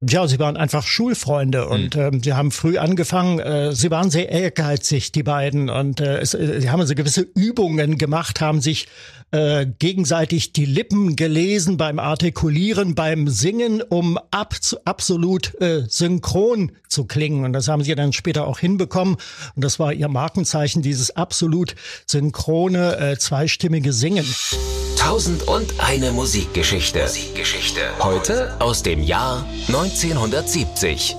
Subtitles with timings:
[0.00, 2.00] Ja, sie waren einfach Schulfreunde und mhm.
[2.00, 3.40] ähm, sie haben früh angefangen.
[3.40, 7.22] Äh, sie waren sehr ehrgeizig, die beiden, und äh, es, äh, sie haben also gewisse
[7.34, 8.86] Übungen gemacht, haben sich
[9.32, 17.04] äh, gegenseitig die Lippen gelesen beim Artikulieren, beim Singen, um ab, absolut äh, synchron zu
[17.04, 17.44] klingen.
[17.44, 19.16] Und das haben sie dann später auch hinbekommen.
[19.56, 21.74] Und das war ihr Markenzeichen, dieses absolut
[22.06, 24.26] synchrone, äh, zweistimmige Singen.
[25.08, 27.00] Tausend und eine Musikgeschichte.
[27.00, 27.80] Musikgeschichte.
[27.98, 31.16] Heute aus dem Jahr 1970.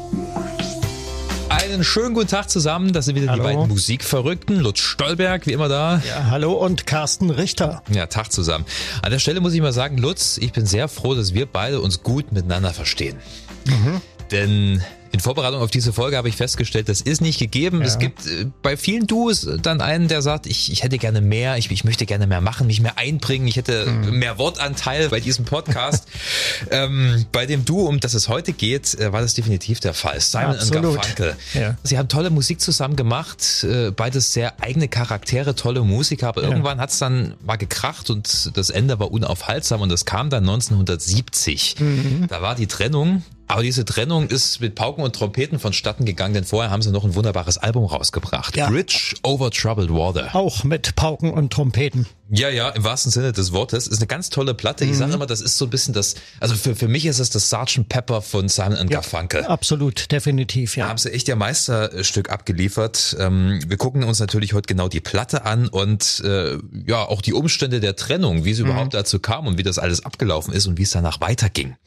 [1.49, 2.93] Einen schönen guten Tag zusammen.
[2.93, 3.41] Das sind wieder hallo.
[3.41, 4.59] die beiden Musikverrückten.
[4.59, 6.03] Lutz Stolberg, wie immer da.
[6.07, 7.81] Ja, hallo und Carsten Richter.
[7.89, 8.63] Ja, Tag zusammen.
[9.01, 11.81] An der Stelle muss ich mal sagen, Lutz, ich bin sehr froh, dass wir beide
[11.81, 13.17] uns gut miteinander verstehen.
[13.65, 14.01] Mhm.
[14.31, 17.79] Denn in Vorbereitung auf diese Folge habe ich festgestellt, das ist nicht gegeben.
[17.81, 17.87] Ja.
[17.87, 21.57] Es gibt äh, bei vielen Duos dann einen, der sagt, ich, ich hätte gerne mehr,
[21.57, 24.19] ich, ich möchte gerne mehr machen, mich mehr einbringen, ich hätte mhm.
[24.19, 26.07] mehr Wortanteil bei diesem Podcast.
[26.71, 30.19] ähm, bei dem Duo, um das es heute geht, äh, war das definitiv der Fall.
[30.19, 30.85] Simon Absolut.
[30.85, 31.35] und Garfunkel.
[31.53, 31.77] Ja.
[31.83, 36.49] Sie haben tolle Musik zusammen gemacht, äh, beides sehr eigene Charaktere, tolle Musiker, aber ja.
[36.49, 40.43] irgendwann hat es dann mal gekracht und das Ende war unaufhaltsam und das kam dann
[40.43, 41.77] 1970.
[41.79, 42.27] Mhm.
[42.29, 46.43] Da war die Trennung aber diese Trennung ist mit Pauken und Trompeten vonstatten gegangen, denn
[46.43, 48.55] vorher haben sie noch ein wunderbares Album rausgebracht.
[48.55, 48.69] Ja.
[48.69, 50.35] Bridge over Troubled Water.
[50.35, 52.05] Auch mit Pauken und Trompeten.
[52.29, 53.87] Ja, ja, im wahrsten Sinne des Wortes.
[53.87, 54.85] Ist eine ganz tolle Platte.
[54.85, 54.95] Ich mhm.
[54.95, 57.49] sage immer, das ist so ein bisschen das, also für, für mich ist es das
[57.49, 57.89] Sgt.
[57.89, 59.43] Pepper von Simon ja, Garfunkel.
[59.45, 60.83] Absolut, definitiv, ja.
[60.83, 63.17] Da haben sie echt ihr Meisterstück abgeliefert.
[63.19, 67.33] Ähm, wir gucken uns natürlich heute genau die Platte an und äh, ja, auch die
[67.33, 68.65] Umstände der Trennung, wie es mhm.
[68.65, 71.77] überhaupt dazu kam und wie das alles abgelaufen ist und wie es danach weiterging.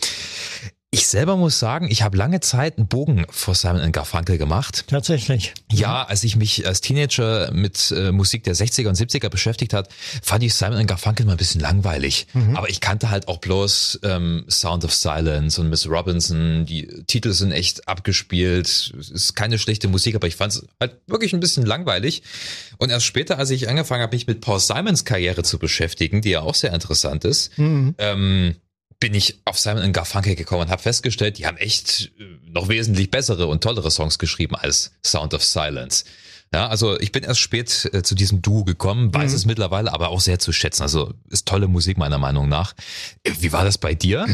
[0.94, 4.84] Ich selber muss sagen, ich habe lange Zeit einen Bogen vor Simon Garfunkel gemacht.
[4.88, 5.54] Tatsächlich.
[5.70, 9.88] Ja, als ich mich als Teenager mit äh, Musik der 60er und 70er beschäftigt hat,
[10.22, 12.26] fand ich Simon Garfunkel mal ein bisschen langweilig.
[12.34, 12.58] Mhm.
[12.58, 16.66] Aber ich kannte halt auch bloß ähm, Sound of Silence und Miss Robinson.
[16.66, 18.66] Die Titel sind echt abgespielt.
[18.66, 22.22] Es ist keine schlechte Musik, aber ich fand es halt wirklich ein bisschen langweilig.
[22.76, 26.32] Und erst später, als ich angefangen habe, mich mit Paul Simons Karriere zu beschäftigen, die
[26.32, 27.94] ja auch sehr interessant ist, mhm.
[27.96, 28.56] ähm,
[29.02, 33.10] bin ich auf Simon Garfunkel gekommen und habe festgestellt, die haben echt äh, noch wesentlich
[33.10, 36.04] bessere und tollere Songs geschrieben als Sound of Silence.
[36.54, 39.36] Ja, also ich bin erst spät äh, zu diesem Duo gekommen, weiß mhm.
[39.36, 40.82] es mittlerweile aber auch sehr zu schätzen.
[40.82, 42.74] Also ist tolle Musik meiner Meinung nach.
[43.24, 44.26] Äh, wie war das bei dir?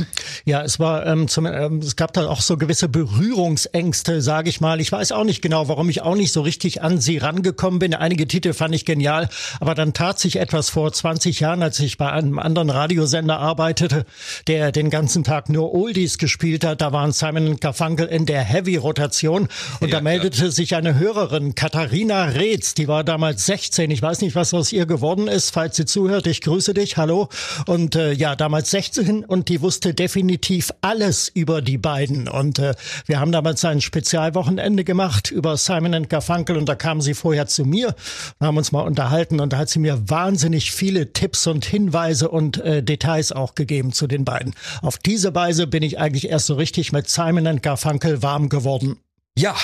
[0.45, 4.61] Ja, es war ähm, zum, ähm, es gab da auch so gewisse Berührungsängste, sage ich
[4.61, 4.81] mal.
[4.81, 7.95] Ich weiß auch nicht genau, warum ich auch nicht so richtig an sie rangekommen bin.
[7.95, 9.29] Einige Titel fand ich genial,
[9.61, 14.07] aber dann tat sich etwas vor 20 Jahren, als ich bei einem anderen Radiosender arbeitete,
[14.47, 16.81] der den ganzen Tag nur Oldies gespielt hat.
[16.81, 19.49] Da waren Simon Garfunkel in der Heavy-Rotation
[19.81, 20.51] und ja, da meldete klar.
[20.51, 23.91] sich eine Hörerin, Katharina Nina Reetz, die war damals 16.
[23.91, 25.51] Ich weiß nicht, was aus ihr geworden ist.
[25.51, 26.97] Falls sie zuhört, ich grüße dich.
[26.97, 27.29] Hallo.
[27.67, 32.27] Und äh, ja, damals 16 und die wusste definitiv alles über die beiden.
[32.27, 32.73] Und äh,
[33.05, 37.67] wir haben damals ein Spezialwochenende gemacht über Simon Garfunkel und da kam sie vorher zu
[37.67, 37.95] mir
[38.39, 42.31] und haben uns mal unterhalten und da hat sie mir wahnsinnig viele Tipps und Hinweise
[42.31, 44.55] und äh, Details auch gegeben zu den beiden.
[44.81, 48.97] Auf diese Weise bin ich eigentlich erst so richtig mit Simon Garfunkel warm geworden.
[49.39, 49.55] Ja,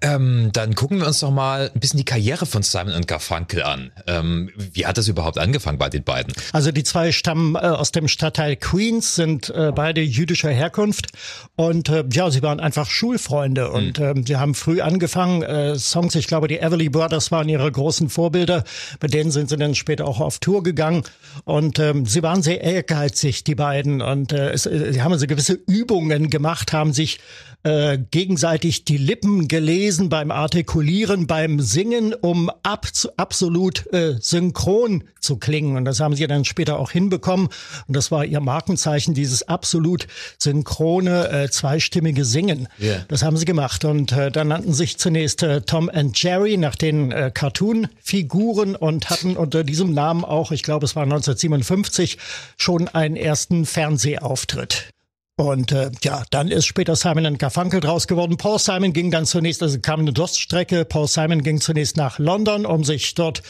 [0.00, 3.64] ähm, dann gucken wir uns doch mal ein bisschen die Karriere von Simon und Garfunkel
[3.64, 3.90] an.
[4.06, 6.32] Ähm, wie hat das überhaupt angefangen bei den beiden?
[6.52, 11.08] Also die zwei stammen äh, aus dem Stadtteil Queens, sind äh, beide jüdischer Herkunft
[11.56, 13.74] und äh, ja, sie waren einfach Schulfreunde mhm.
[13.74, 15.42] und äh, sie haben früh angefangen.
[15.42, 18.62] Äh, Songs, ich glaube, die Everly Brothers waren ihre großen Vorbilder.
[19.02, 21.02] Mit denen sind sie dann später auch auf Tour gegangen
[21.42, 25.26] und ähm, sie waren sehr ehrgeizig, die beiden und äh, es, äh, sie haben also
[25.26, 27.18] gewisse Übungen gemacht, haben sich
[27.64, 32.86] äh, gegenseitig die Lippen gelesen beim Artikulieren, beim Singen, um ab,
[33.16, 35.76] absolut äh, synchron zu klingen.
[35.76, 37.48] Und das haben sie dann später auch hinbekommen.
[37.88, 40.06] Und das war ihr Markenzeichen, dieses absolut
[40.38, 42.68] synchrone, äh, zweistimmige Singen.
[42.78, 43.04] Yeah.
[43.08, 43.84] Das haben sie gemacht.
[43.84, 49.08] Und äh, dann nannten sich zunächst äh, Tom and Jerry nach den äh, Cartoon-Figuren und
[49.10, 52.18] hatten unter diesem Namen auch, ich glaube, es war 1957,
[52.58, 54.93] schon einen ersten Fernsehauftritt.
[55.36, 58.36] Und äh, ja, dann ist später Simon Garfunkel draus geworden.
[58.36, 60.84] Paul Simon ging dann zunächst, also kam eine Durststrecke.
[60.84, 63.42] Paul Simon ging zunächst nach London, um sich dort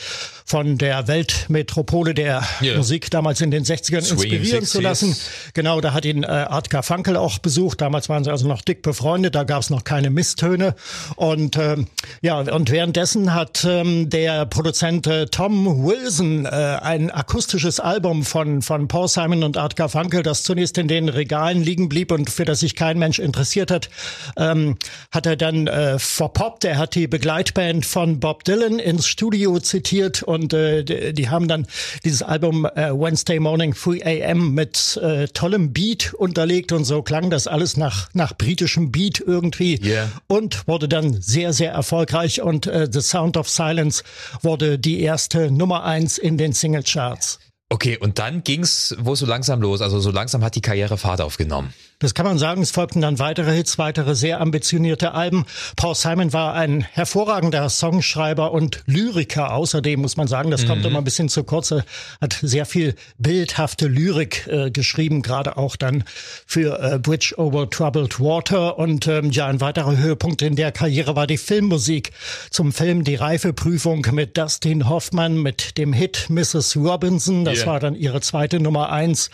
[0.46, 2.78] von der Weltmetropole der yeah.
[2.78, 4.70] Musik damals in den 60ern Swing inspirieren 60s.
[4.70, 5.16] zu lassen.
[5.52, 7.82] Genau, da hat ihn äh, Art Garfunkel auch besucht.
[7.82, 10.74] Damals waren sie also noch dick befreundet, da gab es noch keine Misstöne.
[11.16, 11.86] Und ähm,
[12.22, 18.62] ja, und währenddessen hat ähm, der Produzent äh, Tom Wilson äh, ein akustisches Album von,
[18.62, 22.30] von Paul Simon und Art Garfunkel, das zunächst in den Regalen liegt, liegen blieb und
[22.30, 23.90] für das sich kein Mensch interessiert hat,
[24.36, 24.76] ähm,
[25.10, 26.64] hat er dann äh, verpoppt.
[26.64, 31.48] Er hat die Begleitband von Bob Dylan ins Studio zitiert und äh, die, die haben
[31.48, 31.66] dann
[32.04, 37.28] dieses Album äh, Wednesday Morning 3 AM mit äh, tollem Beat unterlegt und so klang
[37.30, 40.08] das alles nach, nach britischem Beat irgendwie Yeah.
[40.28, 44.04] und wurde dann sehr, sehr erfolgreich und äh, The Sound of Silence
[44.42, 47.40] wurde die erste Nummer eins in den Singlecharts.
[47.70, 49.80] Okay, und dann ging's wo so langsam los?
[49.80, 51.72] Also so langsam hat die Karriere Fahrt aufgenommen.
[52.00, 52.62] Das kann man sagen.
[52.62, 55.46] Es folgten dann weitere Hits, weitere sehr ambitionierte Alben.
[55.76, 59.54] Paul Simon war ein hervorragender Songschreiber und Lyriker.
[59.54, 61.70] Außerdem muss man sagen, das kommt immer ein bisschen zu kurz.
[61.70, 61.84] Er
[62.20, 66.04] hat sehr viel bildhafte Lyrik äh, geschrieben, gerade auch dann
[66.46, 68.78] für äh, Bridge over Troubled Water.
[68.78, 72.10] Und ähm, ja, ein weiterer Höhepunkt in der Karriere war die Filmmusik.
[72.50, 76.76] Zum Film Die Reifeprüfung mit Dustin Hoffmann mit dem Hit Mrs.
[76.76, 77.44] Robinson.
[77.44, 77.66] Das Yeah.
[77.66, 79.30] war dann ihre zweite Nummer eins.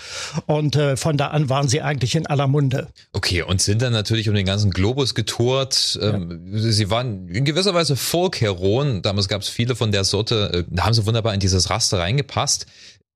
[0.47, 2.89] Und äh, von da an waren sie eigentlich in aller Munde.
[3.13, 5.99] Okay, und sind dann natürlich um den ganzen Globus getourt.
[6.03, 9.03] Ähm, Sie waren in gewisser Weise Folk-Heroen.
[9.03, 10.51] Damals gab es viele von der Sorte.
[10.53, 12.67] Äh, Da haben sie wunderbar in dieses Raster reingepasst.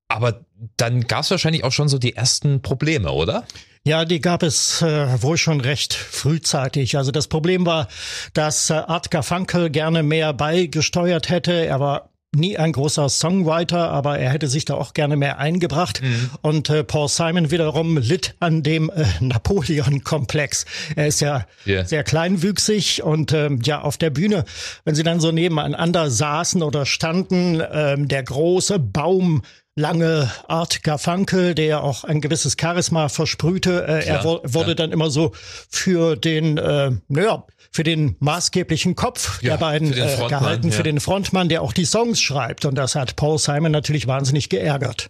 [0.07, 0.45] Aber
[0.77, 3.45] dann gab es wahrscheinlich auch schon so die ersten Probleme, oder?
[3.87, 6.97] Ja, die gab es äh, wohl schon recht frühzeitig.
[6.97, 7.87] Also das Problem war,
[8.33, 11.53] dass äh, Art Garfunkel gerne mehr beigesteuert hätte.
[11.53, 16.01] Er war nie ein großer Songwriter, aber er hätte sich da auch gerne mehr eingebracht.
[16.41, 20.65] Und äh, Paul Simon wiederum litt an dem äh, Napoleon-Komplex.
[20.95, 21.85] Er ist ja Ja.
[21.85, 24.45] sehr kleinwüchsig und ähm, ja auf der Bühne,
[24.83, 29.41] wenn sie dann so nebeneinander saßen oder standen, ähm, der große Baum
[29.75, 33.85] lange Art Garfunkel, der auch ein gewisses Charisma versprühte.
[33.87, 34.75] Äh, er wo, wurde klar.
[34.75, 35.33] dann immer so
[35.69, 40.73] für den, äh, naja, für den maßgeblichen Kopf Ja, der beiden äh, gehalten, ja.
[40.73, 42.65] für den Frontmann, der auch die Songs schreibt.
[42.65, 45.09] Und das hat Paul Simon natürlich wahnsinnig geärgert.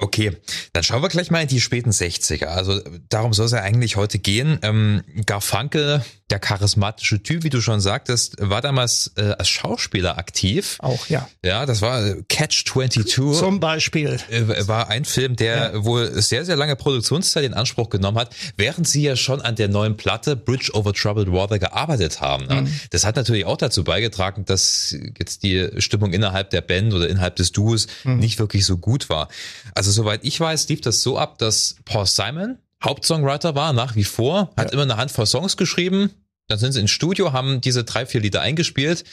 [0.00, 0.32] Okay,
[0.72, 2.46] dann schauen wir gleich mal in die späten 60er.
[2.46, 2.80] Also
[3.10, 4.58] darum soll es ja eigentlich heute gehen.
[4.62, 10.78] Ähm, Garfunkel, der charismatische Typ, wie du schon sagtest, war damals äh, als Schauspieler aktiv.
[10.80, 11.28] Auch, ja.
[11.44, 13.12] Ja, das war äh, Catch 22.
[13.36, 14.18] Zum Beispiel.
[14.30, 18.88] Äh, war ein Film, der wohl sehr, sehr lange Produktionszeit in Anspruch genommen hat, während
[18.88, 22.46] sie ja schon an der neuen Platte Bridge over Troubled Water gearbeitet haben.
[22.46, 22.70] ne?
[22.90, 27.36] Das hat natürlich auch dazu beigetragen, dass jetzt die Stimmung innerhalb der Band oder innerhalb
[27.36, 29.28] des Duos nicht wirklich so gut war.
[29.74, 34.04] Also soweit ich weiß, lief das so ab, dass Paul Simon Hauptsongwriter war, nach wie
[34.04, 36.10] vor, hat immer eine Handvoll Songs geschrieben,
[36.48, 39.04] dann sind sie ins Studio, haben diese drei, vier Lieder eingespielt,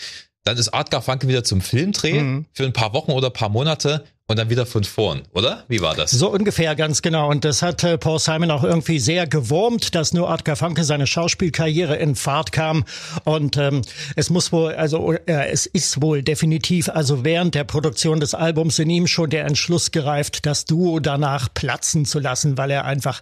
[0.45, 4.38] dann ist Art Garfunkel wieder zum Filmdreh für ein paar Wochen oder paar Monate und
[4.38, 5.63] dann wieder von vorn, oder?
[5.69, 6.12] Wie war das?
[6.12, 7.29] So ungefähr, ganz genau.
[7.29, 11.07] Und das hat äh, Paul Simon auch irgendwie sehr gewurmt, dass nur Art Garfunkel seine
[11.07, 12.83] Schauspielkarriere in Fahrt kam.
[13.24, 13.83] Und ähm,
[14.18, 18.79] es muss wohl, also äh, es ist wohl definitiv, also während der Produktion des Albums
[18.79, 23.21] in ihm schon der Entschluss gereift, das Duo danach platzen zu lassen, weil er einfach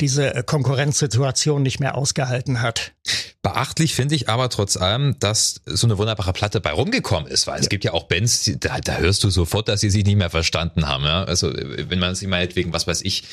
[0.00, 2.92] diese äh, Konkurrenzsituation nicht mehr ausgehalten hat.
[3.42, 7.60] Beachtlich finde ich aber trotz allem, dass so eine wunderbare Platte bei rumgekommen ist, weil
[7.60, 10.16] es gibt ja auch Bands, die, da, da hörst du sofort, dass sie sich nicht
[10.16, 11.02] mehr verstanden haben.
[11.04, 11.24] Ja?
[11.24, 13.24] Also wenn man sich meinetwegen, was weiß ich,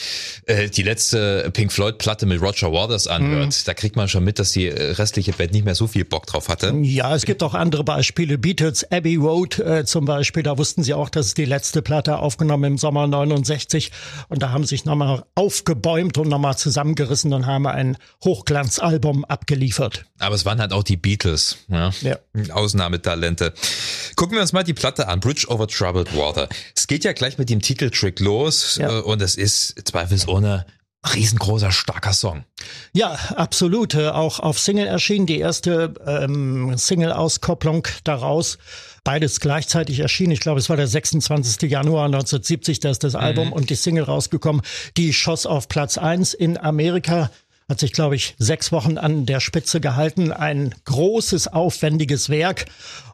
[0.48, 4.40] äh, die letzte Pink Floyd Platte mit Roger Waters anhört, da kriegt man schon mit,
[4.40, 6.74] dass die restliche Band nicht mehr so viel Bock drauf hatte.
[6.82, 8.40] Ja, es gibt auch andere Beispiele.
[8.40, 12.64] Beatles, Abbey Road äh, zum Beispiel, da wussten sie auch, dass die letzte Platte aufgenommen
[12.64, 13.92] im Sommer 69
[14.30, 20.06] und da haben sie sich nochmal aufgebäumt und nochmal zusammengerissen und haben ein Hochglanzalbum abgeliefert.
[20.18, 21.58] Aber es waren halt auch die Beatles.
[21.68, 21.92] Ja.
[22.02, 22.18] Ja.
[22.52, 23.54] Ausnahmetalente.
[24.16, 26.50] Gucken wir uns mal die Platte an, Bridge over Troubled Water.
[26.76, 29.00] Es geht ja gleich mit dem Titeltrack los Ja.
[29.00, 30.66] äh, und es ist zweifelsohne
[31.14, 32.46] riesengroßer, starker Song.
[32.94, 33.94] Ja, absolut.
[33.94, 38.58] Äh, Auch auf Single erschienen die erste ähm, Single-Auskopplung daraus.
[39.04, 40.32] Beides gleichzeitig erschienen.
[40.32, 41.70] Ich glaube, es war der 26.
[41.70, 44.64] Januar 1970, da ist das Album und die Single rausgekommen.
[44.98, 47.30] Die schoss auf Platz eins in Amerika.
[47.68, 50.32] Hat sich, glaube ich, sechs Wochen an der Spitze gehalten.
[50.32, 52.66] Ein großes, aufwendiges Werk.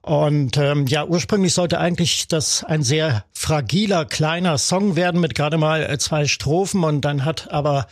[0.02, 5.58] Und ähm, ja, ursprünglich sollte eigentlich das ein sehr fragiler, kleiner Song werden mit gerade
[5.58, 6.84] mal äh, zwei Strophen.
[6.84, 7.88] Und dann hat aber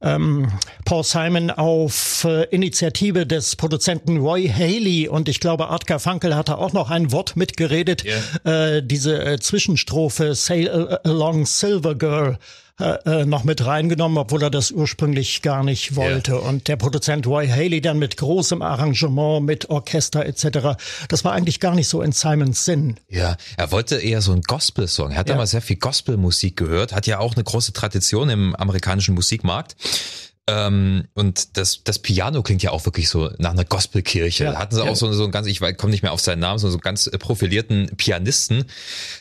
[0.00, 0.52] ähm,
[0.84, 6.58] Paul Simon auf äh, Initiative des Produzenten Roy Haley und ich glaube Art Garfunkel hatte
[6.58, 8.04] auch noch ein Wort mitgeredet,
[8.44, 12.38] äh, diese äh, Zwischenstrophe Sail a- Along Silver Girl
[12.80, 16.40] äh, äh, noch mit reingenommen, obwohl er das ursprünglich gar nicht wollte.
[16.40, 20.76] Und der Produzent Roy Haley dann mit großem Arrangement, mit Orchester etc.
[21.08, 22.96] Das war eigentlich gar nicht so in Simons Sinn.
[23.08, 25.10] Ja, er wollte eher so einen Gospel-Song.
[25.12, 25.34] Er hat Ja.
[25.34, 29.76] damals sehr viel Gospel-Musik gehört, hat ja auch eine große Tradition im amerikanischen Musikmarkt.
[30.48, 34.44] Ähm, und das, das Piano klingt ja auch wirklich so nach einer Gospelkirche.
[34.44, 34.90] Ja, Da hatten sie ja.
[34.90, 37.10] auch so, so einen ganz, ich komme nicht mehr auf seinen Namen, so, einen ganz
[37.18, 38.64] profilierten Pianisten,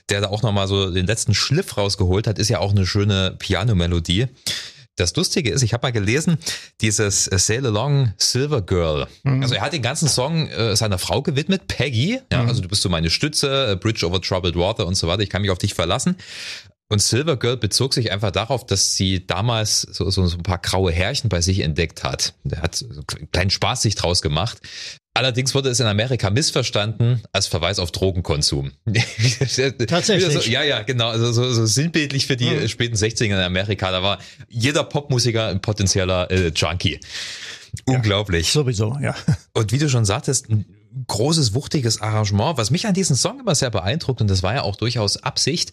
[0.09, 3.35] der da auch nochmal so den letzten Schliff rausgeholt hat, ist ja auch eine schöne
[3.37, 4.27] Pianomelodie.
[4.97, 6.39] Das Lustige ist, ich habe mal gelesen,
[6.81, 9.05] dieses Sail Along Silver Girl.
[9.23, 9.43] Mhm.
[9.43, 12.19] Also er hat den ganzen Song äh, seiner Frau gewidmet, Peggy.
[12.31, 12.49] Ja, mhm.
[12.49, 15.21] Also du bist so meine Stütze, äh, Bridge over Troubled Water und so weiter.
[15.21, 16.15] Ich kann mich auf dich verlassen.
[16.89, 20.59] Und Silver Girl bezog sich einfach darauf, dass sie damals so, so, so ein paar
[20.59, 22.33] graue Härchen bei sich entdeckt hat.
[22.43, 24.59] Der hat so einen kleinen Spaß sich draus gemacht.
[25.13, 28.71] Allerdings wurde es in Amerika missverstanden als Verweis auf Drogenkonsum.
[29.87, 30.31] Tatsächlich.
[30.31, 31.09] So, ja, ja, genau.
[31.09, 32.67] Also so, so sinnbildlich für die mhm.
[32.67, 33.91] späten 60er in Amerika.
[33.91, 36.99] Da war jeder Popmusiker ein potenzieller äh, Junkie.
[37.85, 38.47] Unglaublich.
[38.47, 39.15] Ja, sowieso, ja.
[39.53, 40.65] Und wie du schon sagtest, ein
[41.07, 42.57] großes, wuchtiges Arrangement.
[42.57, 45.71] Was mich an diesem Song immer sehr beeindruckt, und das war ja auch durchaus Absicht,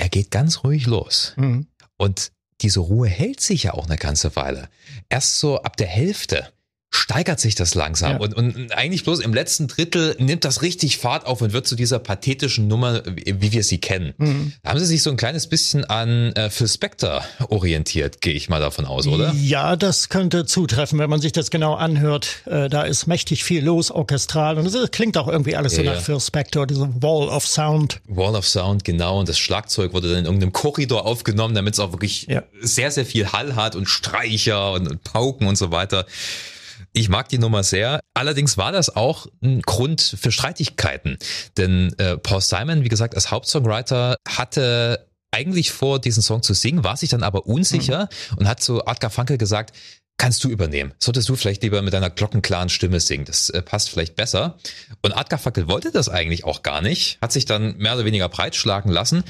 [0.00, 1.34] er geht ganz ruhig los.
[1.36, 1.66] Mhm.
[1.96, 4.68] Und diese Ruhe hält sich ja auch eine ganze Weile.
[5.08, 6.52] Erst so ab der Hälfte
[6.90, 8.12] steigert sich das langsam.
[8.12, 8.18] Ja.
[8.18, 11.76] Und, und eigentlich bloß im letzten Drittel nimmt das richtig Fahrt auf und wird zu
[11.76, 14.14] dieser pathetischen Nummer, wie wir sie kennen.
[14.18, 14.52] Mhm.
[14.62, 18.48] Da haben sie sich so ein kleines bisschen an äh, Phil Spector orientiert, gehe ich
[18.48, 19.32] mal davon aus, oder?
[19.34, 22.42] Ja, das könnte zutreffen, wenn man sich das genau anhört.
[22.46, 24.58] Äh, da ist mächtig viel los, orchestral.
[24.58, 26.00] Und es klingt auch irgendwie alles ja, so nach ja.
[26.00, 28.00] Phil Spector, diese Wall of Sound.
[28.08, 29.20] Wall of Sound, genau.
[29.20, 32.26] Und das Schlagzeug wurde dann in irgendeinem Korridor aufgenommen, damit es auch wirklich
[32.60, 36.06] sehr, sehr viel Hall hat und Streicher und, und Pauken und so weiter.
[36.92, 38.00] Ich mag die Nummer sehr.
[38.14, 41.18] Allerdings war das auch ein Grund für Streitigkeiten.
[41.56, 46.82] Denn äh, Paul Simon, wie gesagt, als Hauptsongwriter hatte eigentlich vor, diesen Song zu singen,
[46.84, 48.38] war sich dann aber unsicher mhm.
[48.38, 49.76] und hat zu Art Garfunkel gesagt,
[50.18, 50.92] kannst du übernehmen.
[50.98, 53.24] Solltest du vielleicht lieber mit deiner glockenklaren Stimme singen.
[53.24, 54.58] Das äh, passt vielleicht besser.
[55.02, 58.28] Und Art Garfunkel wollte das eigentlich auch gar nicht, hat sich dann mehr oder weniger
[58.28, 59.24] breitschlagen lassen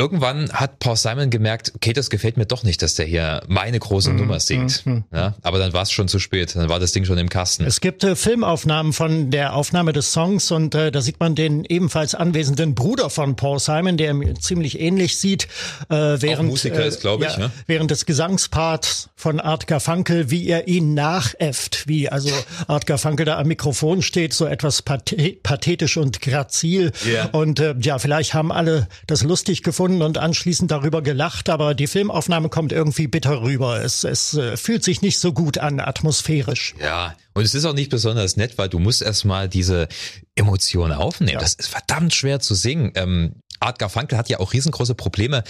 [0.00, 3.78] irgendwann hat Paul Simon gemerkt, okay, das gefällt mir doch nicht, dass der hier meine
[3.78, 4.16] große mhm.
[4.16, 4.86] Nummer singt.
[4.86, 5.04] Mhm.
[5.12, 7.64] Ja, aber dann war es schon zu spät, dann war das Ding schon im Kasten.
[7.64, 11.66] Es gibt äh, Filmaufnahmen von der Aufnahme des Songs und äh, da sieht man den
[11.66, 15.48] ebenfalls anwesenden Bruder von Paul Simon, der mir ziemlich ähnlich sieht,
[15.90, 17.50] äh, während, Auch Musiker ist, glaube ich, ja, ne?
[17.66, 22.30] während des Gesangsparts von Art Garfunkel, wie er ihn nachäfft, wie also
[22.68, 26.92] Art Garfunkel da am Mikrofon steht, so etwas pathetisch und grazil.
[27.04, 27.26] Yeah.
[27.32, 31.74] Und äh, ja, vielleicht haben alle das lustig gefunden gefunden und anschließend darüber gelacht, aber
[31.74, 33.82] die Filmaufnahme kommt irgendwie bitter rüber.
[33.82, 36.74] Es, es äh, fühlt sich nicht so gut an, atmosphärisch.
[36.80, 39.88] Ja, und es ist auch nicht besonders nett, weil du musst erstmal diese
[40.34, 41.34] Emotionen aufnehmen.
[41.34, 41.40] Ja.
[41.40, 42.92] Das ist verdammt schwer zu singen.
[42.94, 45.42] Ähm, Art Garfunkel hat ja auch riesengroße Probleme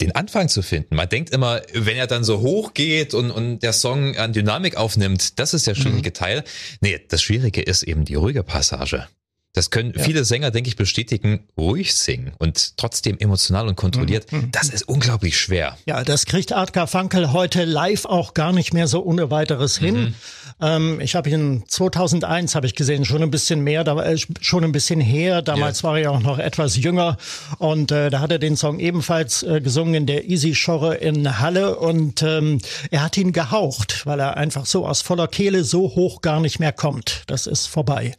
[0.00, 0.96] den Anfang zu finden.
[0.96, 4.76] Man denkt immer, wenn er dann so hoch geht und, und der Song an Dynamik
[4.76, 6.14] aufnimmt, das ist der schwierige mhm.
[6.14, 6.44] Teil.
[6.80, 9.06] Nee, das Schwierige ist eben die ruhige Passage.
[9.54, 10.02] Das können ja.
[10.02, 14.30] viele Sänger, denke ich, bestätigen, ruhig singen und trotzdem emotional und kontrolliert.
[14.32, 14.38] Mhm.
[14.38, 14.50] mhm.
[14.50, 15.78] Das ist unglaublich schwer.
[15.86, 19.94] Ja, das kriegt Art Garfunkel heute live auch gar nicht mehr so ohne weiteres hin.
[19.94, 20.14] Mhm.
[20.60, 24.64] Ähm, ich habe ihn 2001 habe ich gesehen, schon ein bisschen mehr, da, äh, schon
[24.64, 25.40] ein bisschen her.
[25.40, 25.88] Damals ja.
[25.88, 27.16] war er auch noch etwas jünger
[27.58, 31.38] und äh, da hat er den Song ebenfalls äh, gesungen in der Easy Shore in
[31.38, 32.58] Halle und ähm,
[32.90, 36.58] er hat ihn gehaucht, weil er einfach so aus voller Kehle so hoch gar nicht
[36.58, 37.22] mehr kommt.
[37.28, 38.14] Das ist vorbei.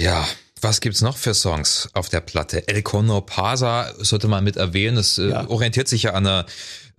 [0.00, 0.26] Ja,
[0.62, 2.66] was gibt's noch für Songs auf der Platte?
[2.66, 4.96] El Cono Pasa sollte man mit erwähnen.
[4.96, 5.46] Es äh, ja.
[5.46, 6.46] orientiert sich ja an einer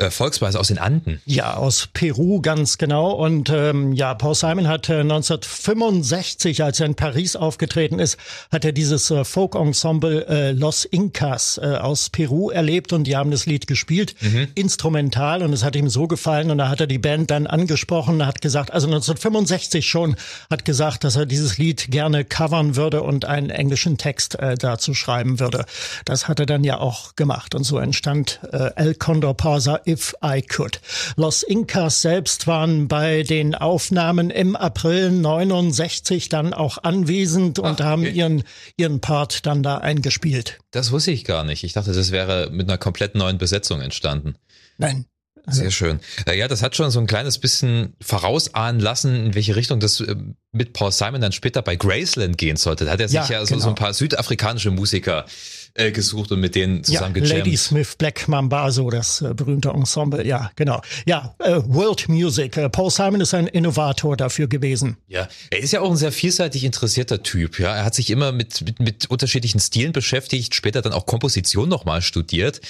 [0.09, 1.21] Volksweise aus den Anden.
[1.25, 3.11] Ja, aus Peru ganz genau.
[3.11, 8.17] Und ähm, ja, Paul Simon hat äh, 1965, als er in Paris aufgetreten ist,
[8.51, 13.31] hat er dieses äh, Folk-Ensemble äh, Los Incas äh, aus Peru erlebt und die haben
[13.31, 14.47] das Lied gespielt, mhm.
[14.55, 18.25] instrumental und es hat ihm so gefallen und da hat er die Band dann angesprochen,
[18.25, 20.15] hat gesagt, also 1965 schon,
[20.49, 24.93] hat gesagt, dass er dieses Lied gerne covern würde und einen englischen Text äh, dazu
[24.93, 25.65] schreiben würde.
[26.05, 30.15] Das hat er dann ja auch gemacht und so entstand äh, El Condor Parsa If
[30.23, 30.79] I Could.
[31.17, 37.85] Los Incas selbst waren bei den Aufnahmen im April 69 dann auch anwesend und Ach,
[37.85, 38.43] haben ihren,
[38.77, 40.59] ihren Part dann da eingespielt.
[40.71, 41.63] Das wusste ich gar nicht.
[41.63, 44.35] Ich dachte, das wäre mit einer komplett neuen Besetzung entstanden.
[44.77, 45.05] Nein,
[45.47, 45.99] sehr schön.
[46.31, 50.15] Ja, das hat schon so ein kleines bisschen vorausahnen lassen, in welche Richtung das äh,
[50.51, 52.85] mit Paul Simon dann später bei Graceland gehen sollte.
[52.85, 53.63] Da hat er sich ja, ja so, genau.
[53.63, 55.25] so ein paar südafrikanische Musiker
[55.73, 57.45] äh, gesucht und mit denen zusammen ja, gejammt.
[57.45, 60.81] Lady Smith Black Mambazo, das äh, berühmte Ensemble, ja, genau.
[61.05, 62.57] Ja, äh, World Music.
[62.57, 64.97] Äh, Paul Simon ist ein Innovator dafür gewesen.
[65.07, 67.59] Ja, er ist ja auch ein sehr vielseitig interessierter Typ.
[67.59, 71.69] Ja, er hat sich immer mit, mit, mit unterschiedlichen Stilen beschäftigt, später dann auch Komposition
[71.69, 72.61] nochmal studiert.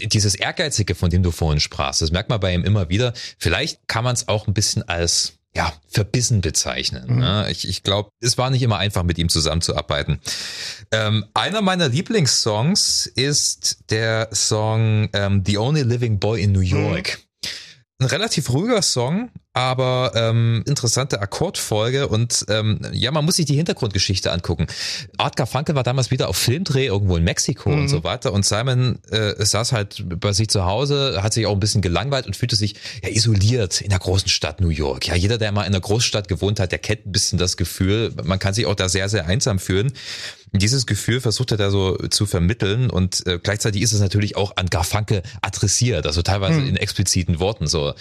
[0.00, 3.12] Dieses Ehrgeizige, von dem du vorhin sprachst, das merkt man bei ihm immer wieder.
[3.38, 7.04] Vielleicht kann man es auch ein bisschen als ja, verbissen bezeichnen.
[7.06, 7.18] Mhm.
[7.20, 7.46] Ne?
[7.50, 10.20] Ich, ich glaube, es war nicht immer einfach, mit ihm zusammenzuarbeiten.
[10.90, 16.64] Ähm, einer meiner Lieblingssongs ist der Song ähm, The Only Living Boy in New mhm.
[16.64, 17.18] York.
[17.18, 17.33] Mhm.
[18.00, 23.54] Ein relativ ruhiger Song, aber ähm, interessante Akkordfolge und ähm, ja, man muss sich die
[23.54, 24.66] Hintergrundgeschichte angucken.
[25.16, 27.82] Art Garfunkel war damals wieder auf Filmdreh irgendwo in Mexiko mhm.
[27.82, 31.52] und so weiter und Simon äh, saß halt bei sich zu Hause, hat sich auch
[31.52, 35.06] ein bisschen gelangweilt und fühlte sich ja isoliert in der großen Stadt New York.
[35.06, 38.12] Ja, jeder, der mal in einer Großstadt gewohnt hat, der kennt ein bisschen das Gefühl,
[38.24, 39.92] man kann sich auch da sehr, sehr einsam fühlen.
[40.54, 44.56] Dieses Gefühl versucht er da so zu vermitteln und äh, gleichzeitig ist es natürlich auch
[44.56, 46.68] an Garfunkel adressiert, also teilweise mhm.
[46.68, 47.94] in expliziten Worten so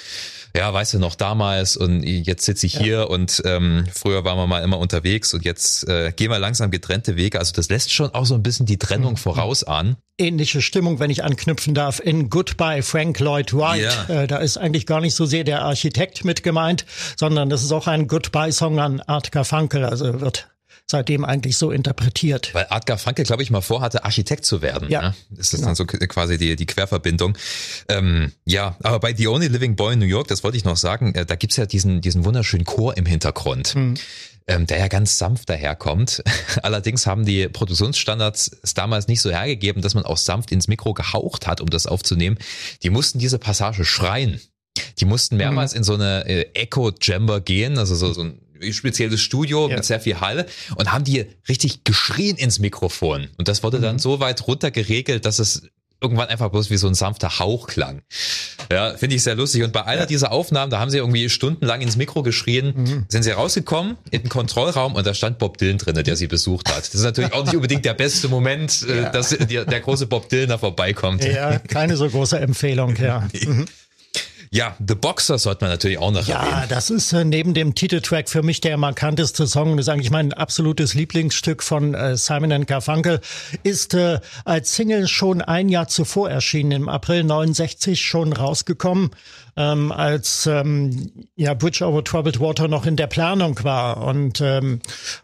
[0.55, 2.81] ja, weißt du noch damals und jetzt sitze ich ja.
[2.81, 6.69] hier und ähm, früher waren wir mal immer unterwegs und jetzt äh, gehen wir langsam
[6.69, 7.39] getrennte Wege.
[7.39, 9.17] Also das lässt schon auch so ein bisschen die Trennung mhm.
[9.17, 9.98] voraus an.
[10.19, 13.81] Ähnliche Stimmung, wenn ich anknüpfen darf, in Goodbye Frank Lloyd Wright.
[14.07, 14.24] Ja.
[14.24, 16.86] Äh, da ist eigentlich gar nicht so sehr der Architekt mit gemeint,
[17.17, 19.86] sondern das ist auch ein Goodbye-Song an Art Garfunkel.
[19.86, 20.52] Also wird
[20.88, 22.54] seitdem eigentlich so interpretiert.
[22.54, 24.90] Weil Art Garfunkel, glaube ich, mal vorhatte, Architekt zu werden.
[24.90, 25.02] Ja.
[25.02, 25.16] Ne?
[25.32, 25.68] Das ist genau.
[25.68, 27.38] dann so quasi die, die Querverbindung.
[27.90, 30.78] Ähm, ja, aber bei The Only Living Boy in New York, das wollte ich noch
[30.78, 33.75] sagen, äh, da gibt's ja diesen, diesen wunderschönen Chor im Hintergrund.
[33.75, 33.96] Mhm.
[34.46, 36.22] Ähm, der ja ganz sanft daherkommt.
[36.63, 40.94] Allerdings haben die Produktionsstandards es damals nicht so hergegeben, dass man auch sanft ins Mikro
[40.94, 42.38] gehaucht hat, um das aufzunehmen.
[42.84, 44.42] Die mussten diese Passage schreien.
[45.00, 45.78] Die mussten mehrmals mhm.
[45.78, 48.40] in so eine äh, Echo-Chamber gehen, also so, so ein
[48.72, 49.75] spezielles Studio ja.
[49.75, 53.29] mit sehr viel Hall und haben die richtig geschrien ins Mikrofon.
[53.38, 54.00] Und das wurde dann mhm.
[54.00, 55.63] so weit runter geregelt, dass es
[56.03, 58.01] irgendwann einfach bloß wie so ein sanfter Hauch klang.
[58.72, 59.63] Ja, finde ich sehr lustig.
[59.63, 60.05] Und bei einer ja.
[60.05, 63.05] dieser Aufnahmen, da haben sie irgendwie stundenlang ins Mikro geschrien, mhm.
[63.08, 66.70] sind sie rausgekommen in den Kontrollraum und da stand Bob Dylan drin, der sie besucht
[66.70, 66.79] hat.
[66.79, 69.10] Das ist natürlich auch nicht unbedingt der beste Moment, äh, ja.
[69.10, 71.24] dass der, der große Bob Dylan da vorbeikommt.
[71.24, 73.27] Ja, keine so große Empfehlung, ja.
[73.43, 73.65] Mhm.
[74.53, 76.57] Ja, The Boxer sollte man natürlich auch noch ja, erwähnen.
[76.62, 79.77] Ja, das ist äh, neben dem Titeltrack für mich der markanteste Song.
[79.77, 83.19] Das ist eigentlich mein absolutes Lieblingsstück von äh, Simon Garfunkel.
[83.63, 89.10] Ist äh, als Single schon ein Jahr zuvor erschienen, im April 69 schon rausgekommen
[89.55, 94.79] ähm, als ähm, ja, Bridge over Troubled Water noch in der Planung war und ähm,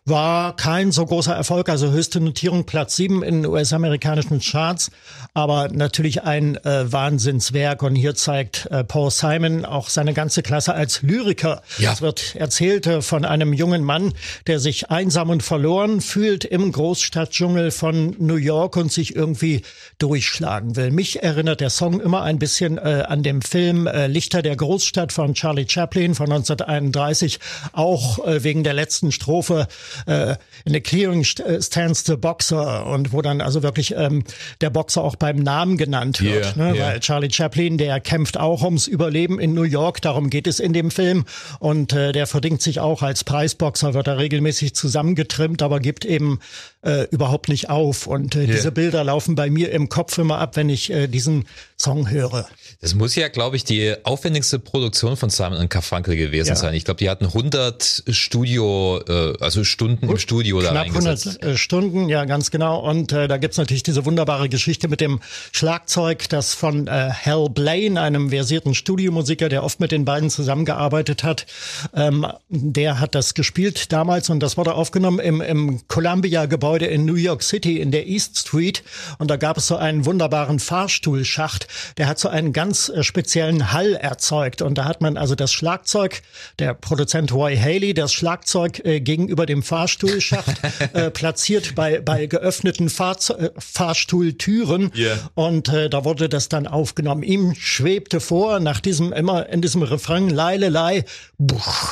[0.06, 4.92] war kein so großer Erfolg, also höchste Notierung Platz sieben in US-amerikanischen Charts,
[5.34, 10.74] aber natürlich ein äh, Wahnsinnswerk und hier zeigt äh, Paul Simon auch seine ganze Klasse
[10.74, 11.62] als Lyriker.
[11.78, 11.94] Ja.
[11.94, 14.14] Es wird erzählt äh, von einem jungen Mann,
[14.48, 19.64] der sich einsam und verloren fühlt im Großstadtdschungel von New York und sich irgendwie
[19.98, 20.92] durchschlagen will.
[20.92, 25.14] Mich erinnert der Song immer ein bisschen äh, an dem Film äh, Lichter der Großstadt
[25.14, 27.40] von Charlie Chaplin von 1931,
[27.72, 29.66] auch äh, wegen der letzten Strophe
[30.08, 30.36] äh,
[30.66, 34.26] in the clearing äh, stands the boxer und wo dann also wirklich ähm,
[34.60, 36.58] der Boxer auch beim Namen genannt wird.
[36.58, 36.76] Yeah, ne?
[36.76, 36.88] yeah.
[36.88, 40.74] Weil Charlie Chaplin, der kämpft auch ums Überleben in New York, darum geht es in
[40.74, 41.24] dem Film
[41.60, 46.42] und äh, der verdingt sich auch als Preisboxer, wird er regelmäßig zusammengetrimmt, aber gibt eben
[46.82, 48.54] äh, überhaupt nicht auf und äh, yeah.
[48.54, 51.46] diese Bilder laufen bei mir im Kopf immer ab, wenn ich äh, diesen
[51.78, 52.48] Song höre.
[52.82, 56.56] Das muss ja, glaube ich, die aufwendigste Produktion von Simon Garfunkel gewesen ja.
[56.56, 56.74] sein.
[56.74, 61.28] Ich glaube, die hatten 100 Studio, äh, also Stunden Gut, im Studio da eingesetzt.
[61.28, 62.80] 100 äh, Stunden, ja, ganz genau.
[62.80, 65.20] Und äh, da gibt's natürlich diese wunderbare Geschichte mit dem
[65.52, 71.24] Schlagzeug, das von äh, Hal Blaine, einem versierten Studiomusiker, der oft mit den beiden zusammengearbeitet
[71.24, 71.46] hat,
[71.94, 77.16] ähm, der hat das gespielt damals und das wurde aufgenommen im, im Columbia-Gebäude in New
[77.16, 78.84] York City in der East Street.
[79.18, 83.72] Und da gab es so einen wunderbaren Fahrstuhlschacht, der hat so einen ganz äh, speziellen
[83.72, 84.62] Hall erzeugt.
[84.62, 86.22] Und da hat man also das Schlagzeug,
[86.60, 90.62] der Produzent Roy Haley, das Schlagzeug äh, gegenüber dem Fahrstuhlschacht
[90.94, 94.92] äh, platziert bei, bei geöffneten Fahrze äh, Fahrstuhltüren.
[94.96, 95.18] Yeah.
[95.36, 97.24] Und äh, da wurde das dann aufgenommen.
[97.24, 101.06] Ihm schwebte vor, nach diesem, immer in diesem Refrain, Leile, Lei,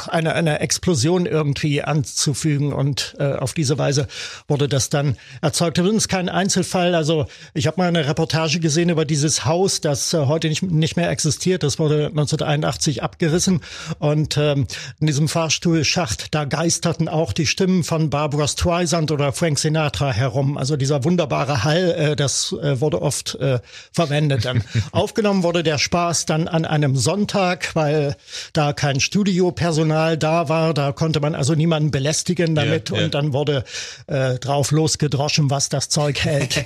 [0.08, 2.74] eine, eine Explosion irgendwie anzufügen.
[2.74, 4.08] Und auf diese Weise
[4.48, 5.78] wurde das dann erzeugt.
[5.78, 6.96] Übrigens kein Einzelfall.
[6.96, 10.98] Also ich habe mal eine Reportage gesehen über dieses Haus, das äh, heute nicht, nicht
[10.98, 11.64] mehr existiert.
[11.64, 13.62] Das wurde 1981 abgerissen
[14.00, 14.68] und ähm,
[15.00, 20.58] in diesem Fahrstuhlschacht, da geisterten auch die Stimmen von Barbara Streisand oder Frank Sinatra herum.
[20.58, 23.60] Also dieser wunderbare Hall, äh, das äh, wurde oft äh,
[23.92, 24.46] verwendet.
[24.46, 28.16] Dann aufgenommen wurde der Spaß dann an einem Sonntag, weil
[28.54, 30.74] da kein Studiopersonal da war.
[30.74, 33.06] Da konnte man also niemanden belästigen damit yeah, yeah.
[33.06, 33.64] und dann wurde
[34.08, 36.66] äh, drauf losgedroschen, was das Zeug hält.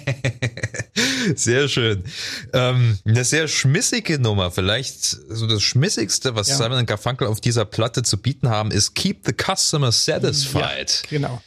[1.36, 2.04] sehr schön.
[2.54, 4.52] Ähm, eine sehr schmissige Nummer.
[4.52, 6.56] Vielleicht so das Schmissigste, was ja.
[6.56, 11.04] Simon Garfunkel auf dieser Platte zu bieten haben, ist Keep the Customer Satisfied.
[11.10, 11.42] Ja, genau.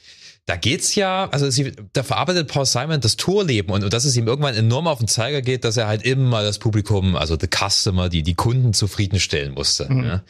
[0.47, 4.15] Da geht's ja, also sie, da verarbeitet Paul Simon das Tourleben und, und dass es
[4.15, 7.49] ihm irgendwann enorm auf den Zeiger geht, dass er halt immer das Publikum, also the
[7.49, 9.91] Customer, die, die Kunden zufriedenstellen musste.
[9.91, 10.05] Mhm.
[10.05, 10.23] Ja.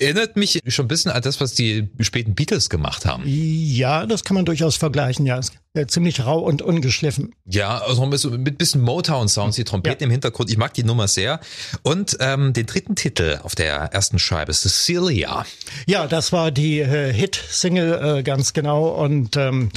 [0.00, 3.24] Erinnert mich schon ein bisschen an das, was die späten Beatles gemacht haben.
[3.26, 5.38] Ja, das kann man durchaus vergleichen, ja.
[5.38, 5.52] Ist
[5.88, 7.34] ziemlich rau und ungeschliffen.
[7.44, 10.06] Ja, also mit ein bisschen Motown-Sounds, die Trompeten ja.
[10.06, 10.50] im Hintergrund.
[10.50, 11.40] Ich mag die Nummer sehr.
[11.82, 15.44] Und ähm, den dritten Titel auf der ersten Scheibe, Cecilia.
[15.88, 18.88] Ja, das war die äh, Hit-Single äh, ganz genau.
[18.88, 19.70] Und ähm,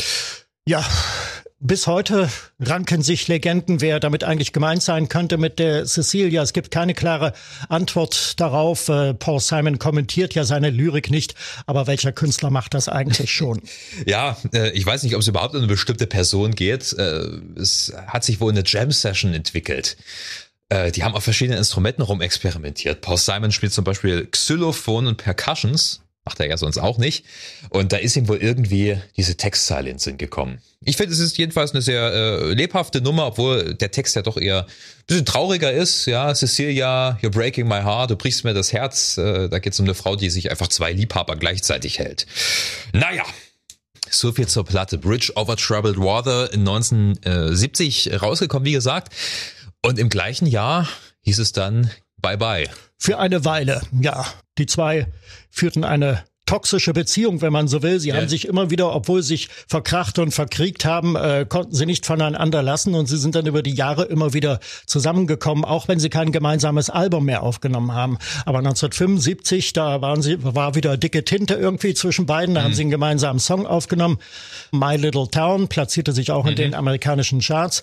[0.67, 0.85] ja,
[1.61, 2.27] bis heute
[2.59, 6.41] ranken sich Legenden, wer damit eigentlich gemeint sein könnte mit der Cecilia.
[6.41, 7.33] Es gibt keine klare
[7.69, 8.89] Antwort darauf.
[8.89, 11.35] Äh, Paul Simon kommentiert ja seine Lyrik nicht,
[11.67, 13.61] aber welcher Künstler macht das eigentlich schon?
[14.05, 16.93] ja, äh, ich weiß nicht, ob es überhaupt um eine bestimmte Person geht.
[16.93, 19.97] Äh, es hat sich wohl eine Jam-Session entwickelt.
[20.95, 23.01] Die haben auf verschiedenen Instrumenten rumexperimentiert.
[23.01, 27.25] Paul Simon spielt zum Beispiel Xylophon und Percussions Macht er ja sonst auch nicht.
[27.69, 30.59] Und da ist ihm wohl irgendwie diese Textzeile in Sinn gekommen.
[30.83, 34.37] Ich finde, es ist jedenfalls eine sehr äh, lebhafte Nummer, obwohl der Text ja doch
[34.37, 36.05] eher ein bisschen trauriger ist.
[36.05, 39.17] Ja, Cecilia, you're breaking my heart, du brichst mir das Herz.
[39.17, 42.27] Äh, da geht es um eine Frau, die sich einfach zwei Liebhaber gleichzeitig hält.
[42.93, 43.23] Naja,
[44.09, 44.99] so viel zur Platte.
[44.99, 49.11] Bridge over Troubled Water in 1970 rausgekommen, wie gesagt.
[49.83, 50.87] Und im gleichen Jahr
[51.21, 52.69] hieß es dann Bye Bye.
[52.97, 54.25] Für eine Weile, ja.
[54.57, 55.07] Die zwei
[55.51, 58.01] führten eine toxische Beziehung, wenn man so will.
[58.01, 58.15] Sie ja.
[58.15, 62.05] haben sich immer wieder, obwohl sie sich verkracht und verkriegt haben, äh, konnten sie nicht
[62.05, 66.09] voneinander lassen und sie sind dann über die Jahre immer wieder zusammengekommen, auch wenn sie
[66.09, 68.17] kein gemeinsames Album mehr aufgenommen haben.
[68.45, 72.65] Aber 1975, da waren sie, war wieder dicke Tinte irgendwie zwischen beiden, da mhm.
[72.65, 74.17] haben sie einen gemeinsamen Song aufgenommen.
[74.71, 76.49] My Little Town platzierte sich auch mhm.
[76.49, 77.81] in den amerikanischen Charts.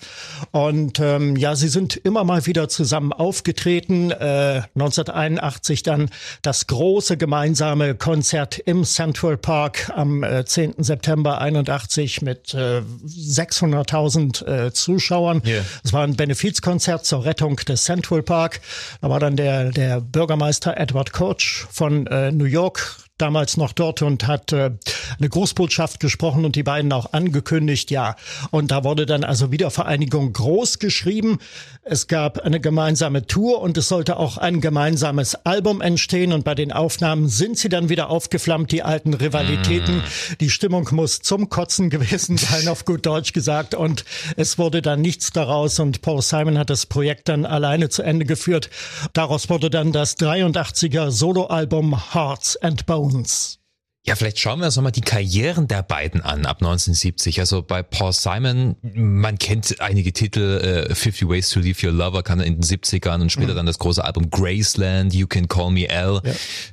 [0.51, 4.11] Und ähm, ja, sie sind immer mal wieder zusammen aufgetreten.
[4.11, 6.11] Äh, 1981 dann
[6.43, 10.75] das große gemeinsame Konzert im Central Park am äh, 10.
[10.77, 15.41] September 81 mit äh, 600.000 äh, Zuschauern.
[15.43, 15.63] Es yeah.
[15.91, 18.61] war ein Benefizkonzert zur Rettung des Central Park.
[19.01, 24.01] Da war dann der, der Bürgermeister Edward Koch von äh, New York damals noch dort
[24.01, 24.71] und hat äh,
[25.17, 28.15] eine Großbotschaft gesprochen und die beiden auch angekündigt, ja.
[28.51, 31.39] Und da wurde dann also Wiedervereinigung groß geschrieben.
[31.83, 36.55] Es gab eine gemeinsame Tour und es sollte auch ein gemeinsames Album entstehen und bei
[36.55, 39.97] den Aufnahmen sind sie dann wieder aufgeflammt, die alten Rivalitäten.
[39.97, 40.03] Mm.
[40.39, 43.75] Die Stimmung muss zum Kotzen gewesen sein, auf gut Deutsch gesagt.
[43.75, 44.05] Und
[44.37, 48.25] es wurde dann nichts daraus und Paul Simon hat das Projekt dann alleine zu Ende
[48.25, 48.69] geführt.
[49.13, 53.59] Daraus wurde dann das 83er Soloalbum Hearts and Bones Jones.
[54.05, 57.41] Ja, vielleicht schauen wir uns nochmal die Karrieren der beiden an ab 1970.
[57.41, 62.23] Also bei Paul Simon, man kennt einige Titel, äh, 50 Ways to Leave Your Lover
[62.23, 63.57] kann er in den 70ern und später mhm.
[63.57, 66.21] dann das große Album Graceland, You Can Call Me L.
[66.23, 66.31] Ja.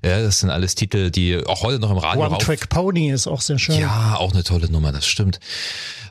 [0.09, 0.23] ja.
[0.23, 3.41] das sind alles Titel, die auch heute noch im Radio One Track Pony ist auch
[3.41, 3.79] sehr schön.
[3.81, 5.41] Ja, auch eine tolle Nummer, das stimmt.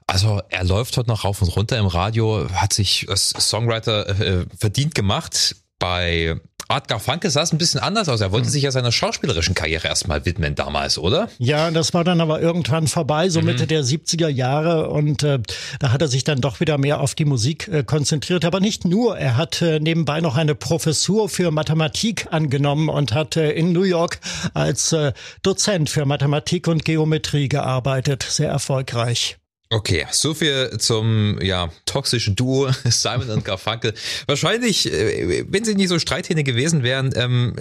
[0.07, 4.45] Also er läuft heute noch rauf und runter im Radio, hat sich als Songwriter äh,
[4.55, 5.55] verdient gemacht.
[5.79, 8.21] Bei Art Garfunkel sah es ein bisschen anders aus.
[8.21, 8.51] Er wollte hm.
[8.51, 11.29] sich ja seiner schauspielerischen Karriere erstmal widmen damals, oder?
[11.37, 13.47] Ja, das war dann aber irgendwann vorbei, so mhm.
[13.47, 14.89] Mitte der 70er Jahre.
[14.89, 15.39] Und äh,
[15.79, 18.45] da hat er sich dann doch wieder mehr auf die Musik äh, konzentriert.
[18.45, 19.17] Aber nicht nur.
[19.17, 23.83] Er hat äh, nebenbei noch eine Professur für Mathematik angenommen und hat äh, in New
[23.83, 24.19] York
[24.53, 28.23] als äh, Dozent für Mathematik und Geometrie gearbeitet.
[28.23, 29.37] Sehr erfolgreich.
[29.69, 33.93] Okay, so viel zum ja toxischen Duo Simon und Garfunkel.
[34.27, 37.55] Wahrscheinlich, äh, wenn sie nicht so Streithähne gewesen wären, ähm,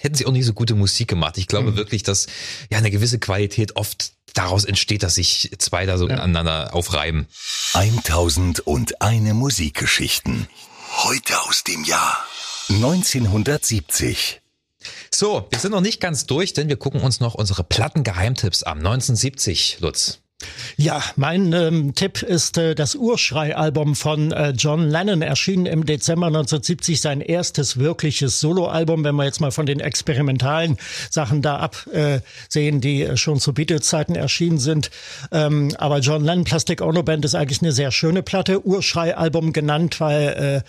[0.00, 1.36] hätten sie auch nicht so gute Musik gemacht.
[1.38, 1.76] Ich glaube mhm.
[1.76, 2.26] wirklich, dass
[2.70, 6.16] ja eine gewisse Qualität oft daraus entsteht, dass sich zwei da so ja.
[6.16, 7.26] aneinander aufreiben.
[7.74, 10.48] 1001 Musikgeschichten.
[11.04, 12.24] Heute aus dem Jahr
[12.70, 14.40] 1970.
[15.14, 18.78] So, wir sind noch nicht ganz durch, denn wir gucken uns noch unsere Plattengeheimtipps an.
[18.78, 20.21] 1970, Lutz.
[20.76, 26.26] Ja, mein ähm, Tipp ist äh, das Urschrei-Album von äh, John Lennon, erschienen im Dezember
[26.26, 30.78] 1970, sein erstes wirkliches Soloalbum, wenn wir jetzt mal von den experimentalen
[31.10, 34.90] Sachen da absehen, äh, die schon zu Beatles-Zeiten erschienen sind.
[35.30, 40.00] Ähm, aber John Lennon Plastic Ono Band ist eigentlich eine sehr schöne Platte, Urschrei-Album genannt,
[40.00, 40.68] weil äh,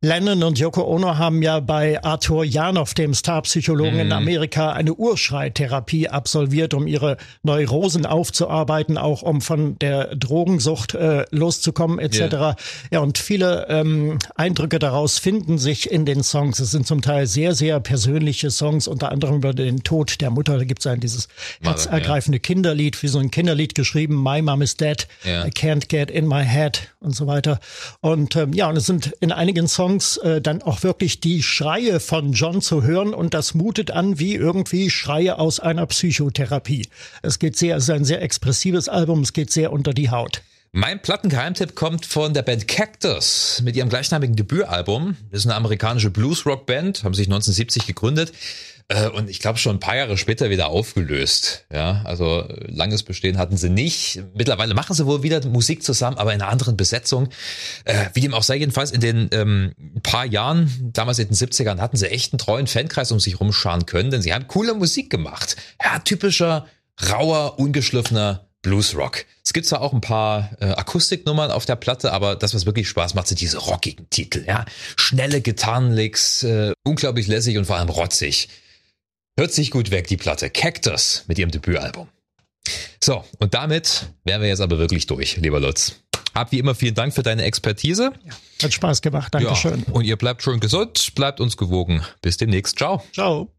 [0.00, 4.00] Lennon und Yoko Ono haben ja bei Arthur Janov, dem Starpsychologen mhm.
[4.00, 11.24] in Amerika, eine Urschreitherapie absolviert, um ihre Neurosen aufzuarbeiten, auch um von der Drogensucht äh,
[11.32, 12.20] loszukommen etc.
[12.20, 12.56] Yeah.
[12.92, 16.60] Ja, und viele ähm, Eindrücke daraus finden sich in den Songs.
[16.60, 20.58] Es sind zum Teil sehr, sehr persönliche Songs, unter anderem über den Tod der Mutter.
[20.58, 21.26] Da gibt es ein dieses
[21.60, 22.38] herzergreifende.
[22.38, 25.44] Kinderlied, wie so ein Kinderlied geschrieben, My Mom is Dead, yeah.
[25.44, 27.58] I Can't Get in My Head und so weiter.
[28.00, 31.42] Und ähm, ja, und es sind in einigen Songs Songs äh, dann auch wirklich die
[31.42, 36.88] Schreie von John zu hören und das mutet an wie irgendwie Schreie aus einer Psychotherapie.
[37.22, 40.42] Es geht sehr, es ist ein sehr expressives Album, es geht sehr unter die Haut.
[40.72, 45.16] Mein Plattengeheimtipp kommt von der Band Cactus mit ihrem gleichnamigen Debütalbum.
[45.30, 48.32] Das ist eine amerikanische Blues-Rock-Band, haben sich 1970 gegründet.
[48.88, 51.66] Äh, und ich glaube schon ein paar Jahre später wieder aufgelöst.
[51.72, 54.22] Ja, also langes Bestehen hatten sie nicht.
[54.34, 57.28] Mittlerweile machen sie wohl wieder Musik zusammen, aber in einer anderen Besetzung.
[57.84, 59.72] Äh, wie dem auch sei, jedenfalls in den ähm,
[60.02, 63.84] paar Jahren, damals in den 70ern, hatten sie echt einen treuen Fankreis um sich rumscharen
[63.84, 65.56] können, denn sie haben coole Musik gemacht.
[65.82, 66.66] Ja, typischer,
[67.10, 69.24] rauer, ungeschliffener Bluesrock.
[69.44, 72.88] Es gibt zwar auch ein paar äh, Akustiknummern auf der Platte, aber das, was wirklich
[72.88, 74.44] Spaß macht, sind diese rockigen Titel.
[74.46, 74.64] Ja,
[74.96, 78.48] schnelle Gitarrenlicks, äh, unglaublich lässig und vor allem rotzig.
[79.38, 80.50] Hört sich gut weg, die Platte.
[80.50, 82.08] Cactus mit ihrem Debütalbum.
[83.00, 85.94] So, und damit wären wir jetzt aber wirklich durch, lieber Lutz.
[86.34, 88.10] Hab wie immer vielen Dank für deine Expertise.
[88.24, 88.32] Ja,
[88.64, 89.84] hat Spaß gemacht, Dankeschön.
[89.86, 92.02] Ja, und ihr bleibt schön gesund, bleibt uns gewogen.
[92.20, 92.78] Bis demnächst.
[92.78, 93.04] Ciao.
[93.12, 93.54] Ciao.